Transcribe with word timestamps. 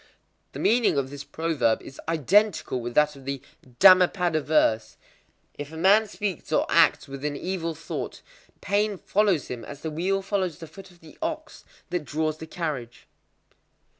The 0.53 0.57
meaning 0.59 0.97
of 0.97 1.11
this 1.11 1.23
proverb 1.23 1.79
is 1.83 2.01
identical 2.09 2.81
with 2.81 2.95
that 2.95 3.15
of 3.15 3.25
the 3.25 3.39
Dhammapada 3.79 4.41
verse:—"If 4.41 5.71
a 5.71 5.77
man 5.77 6.07
speaks 6.07 6.51
or 6.51 6.65
acts 6.69 7.07
with 7.07 7.23
an 7.23 7.37
evil 7.37 7.75
thought, 7.75 8.23
pain 8.61 8.97
follows 8.97 9.49
him 9.49 9.63
as 9.63 9.81
the 9.83 9.91
wheel 9.91 10.23
follows 10.23 10.57
the 10.57 10.65
foot 10.65 10.89
of 10.89 11.01
the 11.01 11.19
ox 11.21 11.65
that 11.91 12.03
draws 12.05 12.39
the 12.39 12.47
carriage." 12.47 13.05